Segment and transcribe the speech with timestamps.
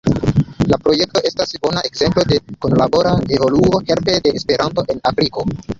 [0.71, 5.51] La projekto estas bona ekzemplo de kunlabora evoluo helpe de Esperanto en Afriko.